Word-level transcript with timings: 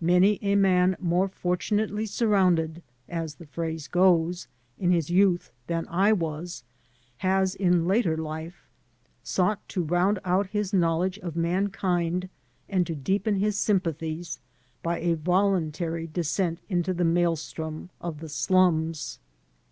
Many 0.00 0.38
a 0.40 0.54
man 0.54 0.96
more 1.00 1.26
fortunately 1.26 2.04
surroimded 2.06 2.80
(as 3.08 3.34
the 3.34 3.46
phrase 3.46 3.88
goes) 3.88 4.46
in 4.78 4.92
his 4.92 5.10
youth 5.10 5.50
than 5.66 5.84
I 5.88 6.12
was 6.12 6.62
has, 7.16 7.56
in 7.56 7.84
later 7.88 8.16
life, 8.16 8.68
sought 9.24 9.68
to 9.70 9.82
round 9.82 10.20
out 10.24 10.46
his 10.46 10.72
knowledge 10.72 11.18
of 11.18 11.34
mankind 11.34 12.28
and 12.68 12.86
to 12.86 12.94
deepen 12.94 13.34
his 13.40 13.58
sympathies 13.58 14.38
by 14.80 15.00
a 15.00 15.16
voluntary 15.16 16.06
descent 16.06 16.60
into 16.68 16.94
the 16.94 17.04
maelstrom 17.04 17.90
of 18.00 18.20
the 18.20 18.28
slums. 18.28 19.18